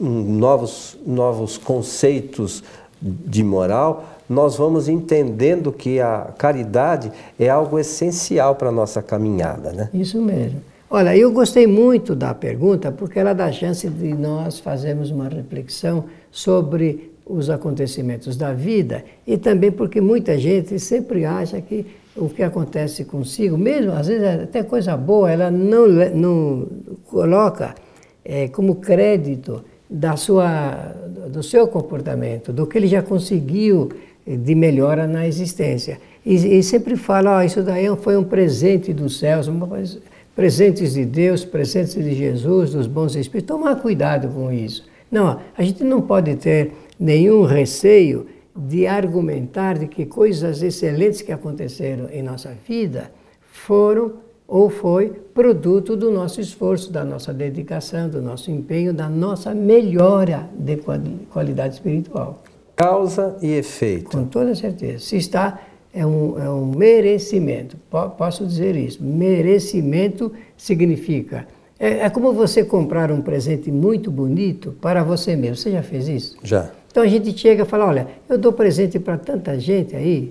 novos, 0.00 0.96
novos 1.06 1.58
conceitos 1.58 2.64
de 3.00 3.44
moral, 3.44 4.04
nós 4.28 4.56
vamos 4.56 4.88
entendendo 4.88 5.70
que 5.70 6.00
a 6.00 6.32
caridade 6.38 7.12
é 7.38 7.50
algo 7.50 7.78
essencial 7.78 8.54
para 8.54 8.70
a 8.70 8.72
nossa 8.72 9.02
caminhada, 9.02 9.72
né? 9.72 9.90
Isso 9.92 10.20
mesmo. 10.22 10.60
Olha, 10.88 11.16
eu 11.16 11.30
gostei 11.32 11.66
muito 11.66 12.14
da 12.14 12.32
pergunta 12.34 12.90
porque 12.90 13.18
ela 13.18 13.32
dá 13.32 13.52
chance 13.52 13.88
de 13.88 14.14
nós 14.14 14.58
fazermos 14.58 15.10
uma 15.10 15.28
reflexão 15.28 16.04
sobre 16.30 17.12
os 17.26 17.50
acontecimentos 17.50 18.36
da 18.36 18.52
vida 18.52 19.04
e 19.26 19.36
também 19.36 19.70
porque 19.70 20.00
muita 20.00 20.38
gente 20.38 20.78
sempre 20.78 21.24
acha 21.24 21.60
que 21.60 21.86
o 22.16 22.28
que 22.28 22.42
acontece 22.42 23.04
consigo, 23.04 23.56
mesmo 23.56 23.92
às 23.92 24.06
vezes 24.06 24.42
até 24.42 24.62
coisa 24.62 24.96
boa, 24.96 25.30
ela 25.30 25.50
não, 25.50 25.88
não 26.14 26.68
coloca 27.06 27.74
é, 28.24 28.48
como 28.48 28.76
crédito 28.76 29.64
da 29.88 30.16
sua, 30.16 30.94
do 31.30 31.42
seu 31.42 31.66
comportamento, 31.68 32.52
do 32.52 32.66
que 32.66 32.78
ele 32.78 32.86
já 32.86 33.02
conseguiu 33.02 33.90
de 34.26 34.54
melhora 34.54 35.06
na 35.06 35.26
existência. 35.26 36.00
E, 36.24 36.58
e 36.58 36.62
sempre 36.62 36.96
fala, 36.96 37.38
oh, 37.38 37.42
isso 37.42 37.62
daí 37.62 37.86
foi 37.96 38.16
um 38.16 38.24
presente 38.24 38.92
dos 38.92 39.18
céus, 39.18 39.50
presentes 40.34 40.94
de 40.94 41.04
Deus, 41.04 41.44
presentes 41.44 41.94
de 41.94 42.14
Jesus, 42.14 42.72
dos 42.72 42.86
bons 42.86 43.16
espíritos. 43.16 43.56
Tomar 43.56 43.76
cuidado 43.76 44.28
com 44.28 44.52
isso. 44.52 44.84
Não, 45.10 45.40
a 45.56 45.62
gente 45.62 45.84
não 45.84 46.00
pode 46.00 46.36
ter 46.36 46.72
nenhum 46.98 47.42
receio 47.44 48.26
de 48.54 48.86
argumentar 48.86 49.78
de 49.78 49.86
que 49.86 50.04
coisas 50.04 50.62
excelentes 50.62 51.22
que 51.22 51.32
aconteceram 51.32 52.08
em 52.10 52.22
nossa 52.22 52.54
vida 52.66 53.10
foram 53.40 54.14
ou 54.46 54.68
foi 54.68 55.08
produto 55.08 55.96
do 55.96 56.10
nosso 56.10 56.40
esforço, 56.40 56.92
da 56.92 57.04
nossa 57.04 57.32
dedicação, 57.32 58.08
do 58.08 58.20
nosso 58.20 58.50
empenho, 58.50 58.92
da 58.92 59.08
nossa 59.08 59.54
melhora 59.54 60.50
de 60.54 60.76
qualidade 61.30 61.74
espiritual. 61.74 62.42
Causa 62.76 63.36
e 63.40 63.52
efeito. 63.52 64.10
Com 64.10 64.24
toda 64.26 64.54
certeza. 64.54 64.98
Se 64.98 65.16
está, 65.16 65.60
é 65.94 66.04
um, 66.04 66.38
é 66.38 66.50
um 66.50 66.66
merecimento. 66.66 67.76
Posso 68.18 68.46
dizer 68.46 68.76
isso. 68.76 69.02
Merecimento 69.02 70.32
significa. 70.56 71.46
É, 71.78 72.00
é 72.00 72.10
como 72.10 72.32
você 72.32 72.64
comprar 72.64 73.10
um 73.10 73.22
presente 73.22 73.70
muito 73.70 74.10
bonito 74.10 74.72
para 74.80 75.02
você 75.02 75.34
mesmo. 75.34 75.56
Você 75.56 75.70
já 75.70 75.82
fez 75.82 76.08
isso? 76.08 76.36
Já. 76.42 76.70
Então 76.92 77.02
a 77.02 77.06
gente 77.06 77.36
chega 77.36 77.62
e 77.62 77.66
fala, 77.66 77.86
olha, 77.86 78.06
eu 78.28 78.36
dou 78.36 78.52
presente 78.52 78.98
para 78.98 79.16
tanta 79.16 79.58
gente 79.58 79.96
aí, 79.96 80.30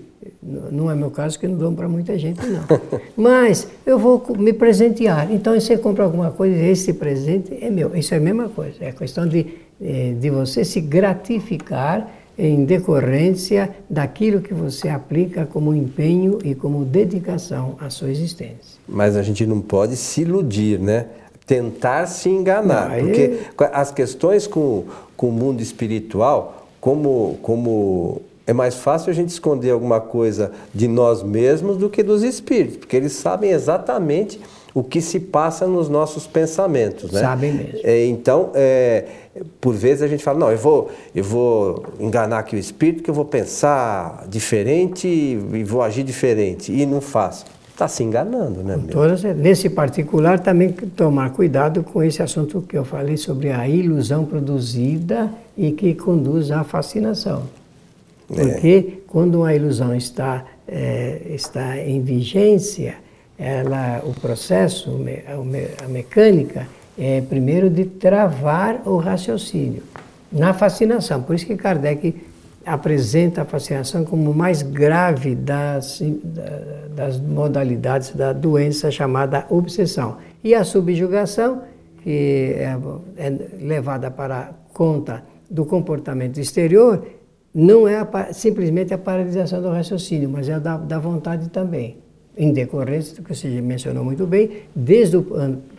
não 0.71 0.91
é 0.91 0.95
meu 0.95 1.09
caso 1.09 1.39
que 1.39 1.47
não 1.47 1.57
dou 1.57 1.71
para 1.71 1.89
muita 1.89 2.17
gente 2.19 2.39
não, 2.45 2.63
mas 3.17 3.67
eu 3.83 3.97
vou 3.97 4.23
me 4.37 4.53
presentear. 4.53 5.31
Então 5.31 5.59
você 5.59 5.75
compra 5.75 6.03
alguma 6.03 6.29
coisa, 6.29 6.55
esse 6.55 6.93
presente 6.93 7.57
é 7.59 7.71
meu. 7.71 7.95
Isso 7.95 8.13
é 8.13 8.17
a 8.17 8.19
mesma 8.19 8.47
coisa, 8.47 8.75
é 8.79 8.91
questão 8.91 9.27
de, 9.27 9.47
eh, 9.81 10.13
de 10.19 10.29
você 10.29 10.63
se 10.63 10.79
gratificar 10.79 12.07
em 12.37 12.63
decorrência 12.63 13.71
daquilo 13.89 14.39
que 14.39 14.53
você 14.53 14.87
aplica 14.87 15.47
como 15.47 15.73
empenho 15.73 16.37
e 16.43 16.53
como 16.53 16.85
dedicação 16.85 17.75
à 17.79 17.89
sua 17.89 18.11
existência. 18.11 18.79
Mas 18.87 19.17
a 19.17 19.23
gente 19.23 19.47
não 19.47 19.59
pode 19.59 19.95
se 19.95 20.21
iludir, 20.21 20.79
né? 20.79 21.07
tentar 21.51 22.05
se 22.05 22.29
enganar. 22.29 22.87
Não, 22.87 22.95
aí... 22.95 23.03
Porque 23.03 23.67
as 23.73 23.91
questões 23.91 24.47
com, 24.47 24.85
com 25.21 25.27
o 25.27 25.31
mundo 25.31 25.61
espiritual, 25.61 26.65
como, 26.79 27.37
como 27.43 28.23
é 28.47 28.53
mais 28.53 28.73
fácil 28.73 29.11
a 29.11 29.13
gente 29.13 29.29
esconder 29.29 29.69
alguma 29.69 30.01
coisa 30.01 30.51
de 30.73 30.87
nós 30.87 31.21
mesmos 31.21 31.77
do 31.77 31.91
que 31.91 32.01
dos 32.01 32.23
espíritos, 32.23 32.77
porque 32.77 32.95
eles 32.95 33.11
sabem 33.11 33.51
exatamente 33.51 34.41
o 34.73 34.83
que 34.83 34.99
se 34.99 35.19
passa 35.19 35.67
nos 35.67 35.87
nossos 35.87 36.25
pensamentos, 36.25 37.11
né? 37.11 37.21
Sabem 37.21 37.53
mesmo. 37.53 37.81
É, 37.83 38.03
então, 38.07 38.49
é, 38.55 39.05
por 39.59 39.75
vezes 39.75 40.01
a 40.01 40.07
gente 40.07 40.23
fala, 40.23 40.39
não, 40.39 40.51
eu 40.51 40.57
vou, 40.57 40.89
eu 41.13 41.23
vou 41.23 41.85
enganar 41.99 42.39
aqui 42.39 42.55
o 42.55 42.59
espírito, 42.59 43.03
que 43.03 43.09
eu 43.11 43.13
vou 43.13 43.25
pensar 43.25 44.25
diferente 44.27 45.07
e 45.07 45.63
vou 45.63 45.83
agir 45.83 46.01
diferente, 46.01 46.73
e 46.73 46.83
não 46.83 46.99
faço 46.99 47.45
está 47.81 47.87
se 47.87 48.03
enganando, 48.03 48.63
né? 48.63 48.79
Todas, 48.91 49.23
nesse 49.23 49.69
particular, 49.69 50.39
também 50.39 50.71
tomar 50.71 51.31
cuidado 51.31 51.81
com 51.81 52.03
esse 52.03 52.21
assunto 52.21 52.61
que 52.61 52.77
eu 52.77 52.85
falei 52.85 53.17
sobre 53.17 53.51
a 53.51 53.67
ilusão 53.67 54.23
produzida 54.23 55.31
e 55.57 55.71
que 55.71 55.95
conduz 55.95 56.51
à 56.51 56.63
fascinação. 56.63 57.43
É. 58.31 58.35
Porque 58.35 59.01
quando 59.07 59.43
a 59.43 59.55
ilusão 59.55 59.95
está, 59.95 60.45
é, 60.67 61.21
está 61.29 61.77
em 61.77 62.01
vigência, 62.01 62.95
ela, 63.37 64.01
o 64.05 64.13
processo, 64.13 64.99
a 65.83 65.87
mecânica, 65.87 66.67
é 66.99 67.21
primeiro 67.21 67.69
de 67.69 67.85
travar 67.85 68.81
o 68.85 68.97
raciocínio 68.97 69.81
na 70.31 70.53
fascinação. 70.53 71.23
Por 71.23 71.35
isso 71.35 71.47
que 71.47 71.55
Kardec 71.55 72.13
apresenta 72.65 73.41
a 73.41 73.45
fascinação 73.45 74.03
como 74.05 74.33
mais 74.33 74.61
grave 74.61 75.35
das, 75.35 76.01
das 76.95 77.19
modalidades 77.19 78.15
da 78.15 78.33
doença 78.33 78.91
chamada 78.91 79.45
obsessão. 79.49 80.17
E 80.43 80.53
a 80.53 80.63
subjugação, 80.63 81.63
que 82.03 82.55
é, 82.57 82.77
é 83.17 83.29
levada 83.59 84.09
para 84.11 84.53
conta 84.73 85.23
do 85.49 85.65
comportamento 85.65 86.39
exterior, 86.39 87.05
não 87.53 87.87
é 87.87 87.97
a, 87.97 88.33
simplesmente 88.33 88.93
a 88.93 88.97
paralisação 88.97 89.61
do 89.61 89.69
raciocínio, 89.69 90.29
mas 90.29 90.47
é 90.47 90.59
da, 90.59 90.77
da 90.77 90.99
vontade 90.99 91.49
também. 91.49 91.97
Em 92.37 92.53
decorrência 92.53 93.17
do 93.17 93.23
que 93.23 93.35
você 93.35 93.49
mencionou 93.61 94.05
muito 94.05 94.25
bem, 94.25 94.63
desde 94.73 95.17
o 95.17 95.25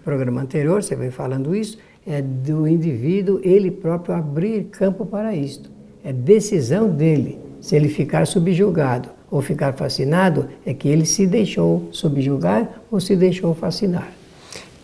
programa 0.05 0.43
anterior, 0.43 0.83
você 0.83 0.95
vem 0.95 1.11
falando 1.11 1.57
isso, 1.57 1.79
é 2.07 2.21
do 2.21 2.69
indivíduo 2.69 3.41
ele 3.43 3.71
próprio 3.71 4.15
abrir 4.15 4.65
campo 4.65 5.07
para 5.07 5.35
isto. 5.35 5.71
É 6.05 6.13
decisão 6.13 6.89
dele. 6.89 7.39
Se 7.61 7.77
ele 7.77 7.89
ficar 7.89 8.27
subjugado 8.27 9.09
ou 9.31 9.41
ficar 9.41 9.73
fascinado, 9.75 10.49
é 10.67 10.75
que 10.75 10.89
ele 10.89 11.07
se 11.07 11.27
deixou 11.27 11.89
subjugar 11.93 12.83
ou 12.91 13.01
se 13.01 13.15
deixou 13.15 13.55
fascinar. 13.55 14.13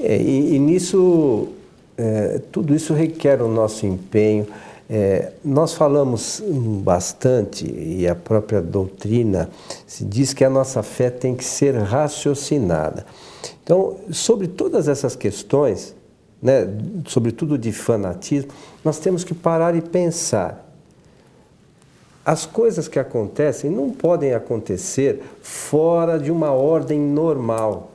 É, 0.01 0.17
e, 0.17 0.55
e, 0.55 0.59
nisso, 0.59 1.49
é, 1.97 2.41
tudo 2.53 2.75
isso 2.75 2.95
requer 2.95 3.43
o 3.43 3.49
nosso 3.49 3.85
empenho. 3.85 4.47
É, 4.89 5.33
nós 5.45 5.75
falamos 5.75 6.43
bastante, 6.83 7.71
e 7.71 8.09
a 8.09 8.15
própria 8.15 8.63
doutrina 8.63 9.51
se 9.87 10.05
diz 10.05 10.33
que 10.33 10.45
a 10.45 10.49
nossa 10.49 10.83
fé 10.83 11.11
tem 11.11 11.35
que 11.35 11.45
ser 11.45 11.75
raciocinada. 11.75 13.05
Então, 13.63 13.97
sobre 14.11 14.47
todas 14.47 14.89
essas 14.89 15.15
questões, 15.15 15.95
né, 16.41 16.67
sobretudo 17.07 17.59
de 17.59 17.71
fanatismo, 17.71 18.51
nós 18.83 18.99
temos 18.99 19.25
que 19.25 19.35
parar 19.35 19.75
e 19.77 19.83
pensar. 19.83 20.68
As 22.29 22.45
coisas 22.45 22.89
que 22.89 22.99
acontecem 22.99 23.71
não 23.71 23.89
podem 23.89 24.35
acontecer 24.35 25.23
fora 25.41 26.19
de 26.19 26.31
uma 26.31 26.53
ordem 26.53 27.01
normal. 27.01 27.93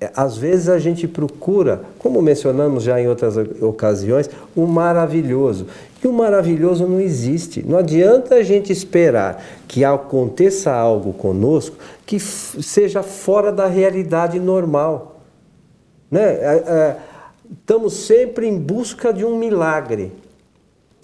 É, 0.00 0.10
às 0.16 0.38
vezes 0.38 0.70
a 0.70 0.78
gente 0.78 1.06
procura, 1.06 1.82
como 1.98 2.22
mencionamos 2.22 2.84
já 2.84 2.98
em 2.98 3.06
outras 3.06 3.36
ocasiões, 3.60 4.30
o 4.56 4.66
maravilhoso. 4.66 5.66
E 6.02 6.08
o 6.08 6.12
maravilhoso 6.12 6.86
não 6.86 6.98
existe. 6.98 7.62
Não 7.62 7.76
adianta 7.76 8.36
a 8.36 8.42
gente 8.42 8.72
esperar 8.72 9.44
que 9.68 9.84
aconteça 9.84 10.72
algo 10.72 11.12
conosco 11.12 11.76
que 12.06 12.18
seja 12.18 13.02
fora 13.02 13.52
da 13.52 13.66
realidade 13.66 14.40
normal. 14.40 15.20
Né? 16.10 16.22
É, 16.22 16.64
é, 16.66 16.96
estamos 17.60 17.92
sempre 17.92 18.48
em 18.48 18.58
busca 18.58 19.12
de 19.12 19.22
um 19.22 19.36
milagre. 19.36 20.12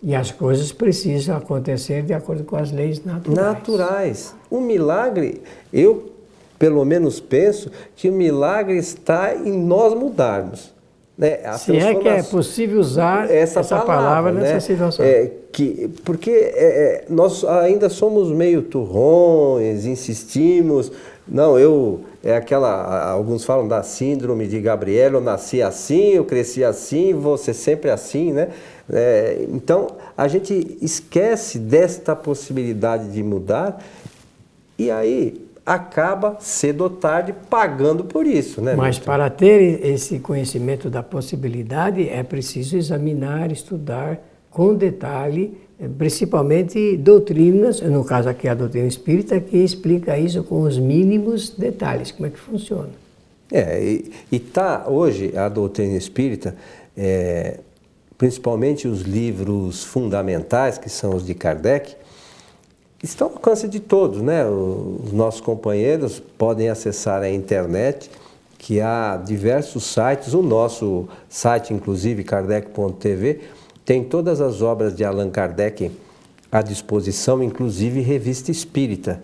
E 0.02 0.14
as 0.14 0.32
coisas 0.32 0.72
precisam 0.72 1.36
acontecer 1.36 2.02
de 2.02 2.12
acordo 2.12 2.42
com 2.42 2.56
as 2.56 2.72
leis 2.72 3.04
naturais. 3.04 3.38
Naturais. 3.38 4.34
O 4.50 4.60
milagre, 4.60 5.42
eu 5.72 6.10
pelo 6.58 6.84
menos 6.84 7.18
penso 7.18 7.70
que 7.96 8.08
o 8.08 8.12
milagre 8.12 8.76
está 8.76 9.34
em 9.34 9.52
nós 9.52 9.94
mudarmos. 9.94 10.72
Né? 11.18 11.38
Se 11.58 11.76
é 11.76 11.94
que 11.94 12.08
é 12.08 12.22
possível 12.22 12.80
usar 12.80 13.30
essa, 13.30 13.60
essa 13.60 13.80
palavra, 13.80 13.94
palavra, 13.94 14.32
nessa 14.32 14.54
né? 14.54 14.60
situação. 14.60 15.04
É, 15.04 15.30
que, 15.52 15.88
porque 16.04 16.30
é, 16.30 17.04
é, 17.04 17.04
nós 17.08 17.44
ainda 17.44 17.88
somos 17.88 18.30
meio 18.30 18.62
turrões, 18.62 19.84
insistimos. 19.84 20.90
Não, 21.26 21.58
eu. 21.58 22.04
É 22.22 22.36
aquela. 22.36 23.10
Alguns 23.10 23.44
falam 23.44 23.66
da 23.66 23.82
síndrome 23.82 24.46
de 24.46 24.60
Gabriel, 24.60 25.14
eu 25.14 25.20
nasci 25.20 25.62
assim, 25.62 26.10
eu 26.10 26.24
cresci 26.24 26.64
assim, 26.64 27.14
ser 27.38 27.54
sempre 27.54 27.90
assim, 27.90 28.32
né? 28.32 28.48
É, 28.92 29.46
então, 29.48 29.86
a 30.16 30.28
gente 30.28 30.78
esquece 30.80 31.58
desta 31.58 32.14
possibilidade 32.14 33.10
de 33.10 33.22
mudar 33.22 33.82
e 34.78 34.90
aí 34.90 35.46
acaba 35.64 36.36
cedo 36.40 36.82
ou 36.82 36.90
tarde 36.90 37.32
pagando 37.48 38.04
por 38.04 38.26
isso, 38.26 38.60
né? 38.60 38.74
Mas 38.74 38.96
Milton? 38.96 39.12
para 39.12 39.30
ter 39.30 39.86
esse 39.86 40.18
conhecimento 40.18 40.90
da 40.90 41.02
possibilidade 41.02 42.08
é 42.08 42.22
preciso 42.22 42.76
examinar, 42.76 43.52
estudar 43.52 44.20
com 44.50 44.74
detalhe, 44.74 45.56
principalmente 45.88 46.96
doutrinas, 46.96 47.80
no 47.80 48.04
caso 48.04 48.28
aqui 48.28 48.48
a 48.48 48.54
doutrina 48.54 48.86
espírita, 48.86 49.40
que 49.40 49.58
explica 49.58 50.18
isso 50.18 50.42
com 50.44 50.62
os 50.62 50.78
mínimos 50.78 51.50
detalhes, 51.50 52.10
como 52.10 52.26
é 52.26 52.30
que 52.30 52.38
funciona. 52.38 52.90
É, 53.50 53.82
e 53.82 54.12
está 54.30 54.88
hoje 54.88 55.36
a 55.36 55.48
doutrina 55.48 55.96
espírita, 55.96 56.56
é, 56.96 57.58
principalmente 58.16 58.86
os 58.88 59.02
livros 59.02 59.84
fundamentais, 59.84 60.78
que 60.78 60.88
são 60.88 61.14
os 61.14 61.26
de 61.26 61.34
Kardec, 61.34 61.96
estão 63.02 63.28
ao 63.28 63.34
alcance 63.34 63.66
de 63.68 63.80
todos, 63.80 64.22
né? 64.22 64.46
Os 64.46 65.12
nossos 65.12 65.40
companheiros 65.40 66.20
podem 66.38 66.68
acessar 66.68 67.20
a 67.20 67.28
internet, 67.28 68.10
que 68.56 68.80
há 68.80 69.16
diversos 69.16 69.84
sites, 69.84 70.34
o 70.34 70.40
nosso 70.40 71.08
site, 71.28 71.74
inclusive, 71.74 72.22
kardec.tv, 72.22 73.40
tem 73.84 74.04
todas 74.04 74.40
as 74.40 74.62
obras 74.62 74.94
de 74.94 75.04
Allan 75.04 75.30
Kardec 75.30 75.90
à 76.50 76.62
disposição, 76.62 77.42
inclusive 77.42 78.00
revista 78.00 78.50
espírita, 78.50 79.22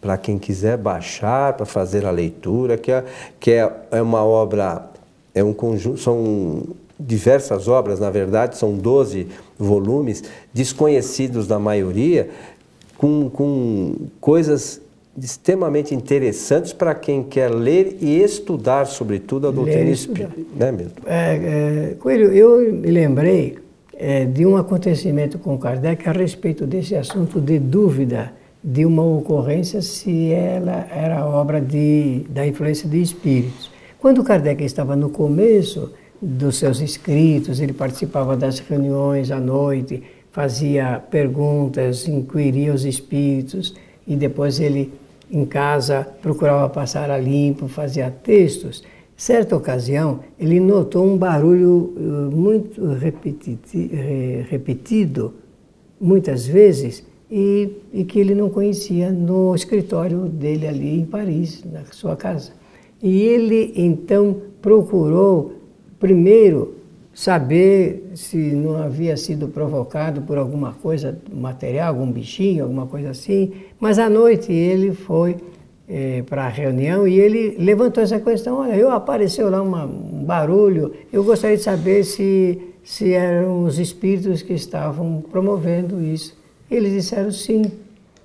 para 0.00 0.16
quem 0.16 0.38
quiser 0.38 0.76
baixar, 0.76 1.54
para 1.54 1.66
fazer 1.66 2.04
a 2.04 2.10
leitura, 2.10 2.76
que 2.76 2.92
é, 2.92 3.04
que 3.40 3.50
é, 3.50 3.72
é 3.90 4.02
uma 4.02 4.22
obra, 4.22 4.90
é 5.34 5.42
um 5.42 5.52
conjunto, 5.52 5.98
são 5.98 6.62
diversas 6.98 7.68
obras, 7.68 8.00
na 8.00 8.10
verdade, 8.10 8.56
são 8.56 8.76
12 8.76 9.28
volumes, 9.58 10.22
desconhecidos 10.52 11.46
da 11.46 11.58
maioria, 11.58 12.30
com, 12.96 13.28
com 13.28 13.96
coisas 14.20 14.80
extremamente 15.16 15.94
interessantes 15.94 16.72
para 16.72 16.94
quem 16.94 17.22
quer 17.22 17.48
ler 17.48 17.98
e 18.00 18.20
estudar, 18.20 18.84
sobretudo, 18.86 19.48
a 19.48 19.50
doutrina 19.50 19.90
espírita. 19.90 20.34
Né? 20.56 20.86
É, 21.06 21.90
é, 21.92 21.94
Coelho, 22.00 22.32
eu 22.32 22.72
me 22.72 22.90
lembrei 22.90 23.58
é, 23.96 24.24
de 24.24 24.44
um 24.44 24.56
acontecimento 24.56 25.38
com 25.38 25.56
Kardec 25.56 26.08
a 26.08 26.12
respeito 26.12 26.66
desse 26.66 26.96
assunto 26.96 27.40
de 27.40 27.58
dúvida 27.58 28.32
de 28.62 28.84
uma 28.84 29.04
ocorrência 29.04 29.82
se 29.82 30.32
ela 30.32 30.86
era 30.90 31.24
obra 31.26 31.60
de, 31.60 32.24
da 32.30 32.46
influência 32.46 32.88
de 32.88 33.00
espíritos. 33.00 33.70
Quando 34.00 34.24
Kardec 34.24 34.64
estava 34.64 34.96
no 34.96 35.10
começo 35.10 35.92
dos 36.20 36.56
seus 36.56 36.80
escritos, 36.80 37.60
ele 37.60 37.72
participava 37.72 38.36
das 38.36 38.58
reuniões 38.58 39.30
à 39.30 39.38
noite, 39.38 40.02
fazia 40.32 41.00
perguntas, 41.10 42.08
inquiria 42.08 42.72
os 42.72 42.84
espíritos 42.84 43.74
e 44.06 44.16
depois 44.16 44.58
ele 44.60 44.92
em 45.30 45.44
casa 45.44 46.06
procurava 46.22 46.68
passar 46.68 47.10
a 47.10 47.18
limpo, 47.18 47.68
fazia 47.68 48.10
textos. 48.10 48.82
Certa 49.16 49.56
ocasião, 49.56 50.20
ele 50.38 50.58
notou 50.58 51.06
um 51.06 51.16
barulho 51.16 51.94
eh, 51.96 52.34
muito 52.34 52.82
repetido, 54.48 55.34
muitas 56.00 56.46
vezes, 56.46 57.04
e, 57.30 57.70
e, 57.92 58.04
que 58.04 58.18
ele 58.18 58.34
não 58.34 58.50
conhecia 58.50 59.10
no 59.10 59.54
escritório 59.54 60.20
dele 60.28 60.66
ali 60.66 61.00
em 61.00 61.06
Paris, 61.06 61.64
na 61.64 61.84
sua 61.86 62.16
casa. 62.16 62.52
E 63.02 63.22
ele 63.22 63.72
então 63.76 64.36
procurou 64.60 65.54
primeiro 65.98 66.74
saber 67.14 68.10
se 68.14 68.36
não 68.36 68.76
havia 68.76 69.16
sido 69.16 69.48
provocado 69.48 70.22
por 70.22 70.36
alguma 70.36 70.72
coisa 70.72 71.16
material, 71.32 71.88
algum 71.94 72.10
bichinho, 72.10 72.64
alguma 72.64 72.86
coisa 72.86 73.10
assim. 73.10 73.52
Mas 73.78 73.98
à 73.98 74.10
noite 74.10 74.52
ele 74.52 74.92
foi 74.92 75.36
é, 75.88 76.22
para 76.22 76.46
a 76.46 76.48
reunião 76.48 77.06
e 77.06 77.18
ele 77.18 77.56
levantou 77.58 78.02
essa 78.02 78.18
questão: 78.18 78.58
olha, 78.58 78.74
eu 78.74 78.90
apareceu 78.90 79.48
lá 79.48 79.62
uma, 79.62 79.84
um 79.84 80.24
barulho, 80.24 80.92
eu 81.12 81.22
gostaria 81.22 81.56
de 81.56 81.62
saber 81.62 82.04
se, 82.04 82.60
se 82.82 83.12
eram 83.12 83.64
os 83.64 83.78
espíritos 83.78 84.42
que 84.42 84.52
estavam 84.52 85.22
promovendo 85.30 86.02
isso. 86.02 86.36
Eles 86.70 86.92
disseram 86.92 87.30
sim. 87.30 87.70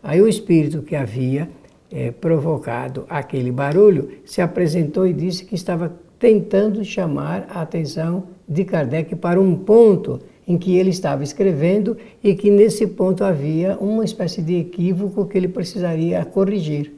Aí 0.01 0.21
o 0.21 0.27
espírito 0.27 0.81
que 0.81 0.95
havia 0.95 1.49
é, 1.91 2.09
provocado 2.09 3.05
aquele 3.09 3.51
barulho 3.51 4.09
se 4.25 4.41
apresentou 4.41 5.05
e 5.05 5.13
disse 5.13 5.45
que 5.45 5.55
estava 5.55 5.93
tentando 6.19 6.83
chamar 6.83 7.47
a 7.49 7.61
atenção 7.61 8.25
de 8.47 8.65
Kardec 8.65 9.15
para 9.15 9.39
um 9.39 9.55
ponto 9.55 10.19
em 10.45 10.57
que 10.57 10.75
ele 10.75 10.89
estava 10.89 11.23
escrevendo 11.23 11.95
e 12.23 12.35
que 12.35 12.51
nesse 12.51 12.85
ponto 12.87 13.23
havia 13.23 13.77
uma 13.79 14.03
espécie 14.03 14.41
de 14.41 14.55
equívoco 14.55 15.25
que 15.25 15.37
ele 15.37 15.47
precisaria 15.47 16.25
corrigir. 16.25 16.93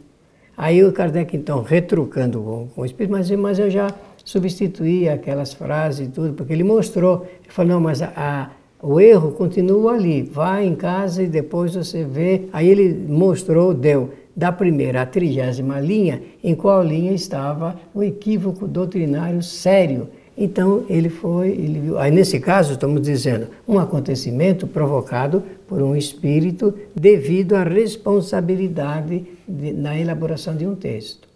Aí 0.57 0.83
o 0.83 0.91
Kardec, 0.91 1.35
então, 1.35 1.61
retrucando 1.61 2.69
com, 2.73 2.81
o 2.81 2.85
Espírito, 2.85 3.11
mas, 3.11 3.29
mas 3.31 3.59
eu 3.59 3.69
já 3.69 3.93
substituí 4.23 5.09
aquelas 5.09 5.53
frases 5.53 6.07
e 6.07 6.11
tudo, 6.11 6.33
porque 6.33 6.53
ele 6.53 6.63
mostrou, 6.63 7.27
ele 7.43 7.51
falou, 7.51 7.73
não, 7.73 7.81
mas 7.81 8.01
a, 8.01 8.13
a, 8.15 8.49
o 8.81 8.99
erro 8.99 9.31
continua 9.31 9.93
ali, 9.93 10.21
vai 10.21 10.65
em 10.65 10.75
casa 10.75 11.23
e 11.23 11.27
depois 11.27 11.75
você 11.75 12.03
vê. 12.03 12.43
Aí 12.53 12.69
ele 12.69 12.93
mostrou, 13.07 13.73
deu 13.73 14.11
da 14.41 14.51
primeira 14.51 15.03
à 15.03 15.05
trigésima 15.05 15.79
linha, 15.79 16.19
em 16.43 16.55
qual 16.55 16.83
linha 16.83 17.11
estava 17.13 17.79
o 17.93 18.01
equívoco 18.01 18.67
doutrinário 18.67 19.43
sério 19.43 20.07
então 20.35 20.85
ele 20.89 21.07
foi, 21.07 21.49
ele 21.49 21.79
viu. 21.79 21.99
Aí 21.99 22.09
nesse 22.09 22.39
caso 22.39 22.73
estamos 22.73 23.03
dizendo 23.03 23.49
um 23.67 23.77
acontecimento 23.77 24.65
provocado 24.65 25.43
por 25.67 25.83
um 25.83 25.95
espírito 25.95 26.73
devido 26.95 27.53
à 27.53 27.63
responsabilidade 27.63 29.23
de, 29.47 29.71
na 29.71 29.95
elaboração 29.99 30.55
de 30.55 30.65
um 30.65 30.73
texto. 30.73 31.29